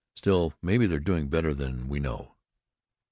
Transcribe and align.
Still, 0.15 0.55
maybe 0.63 0.87
they're 0.87 0.99
doing 0.99 1.29
better 1.29 1.53
than 1.53 1.87
we 1.87 1.99
know." 1.99 2.33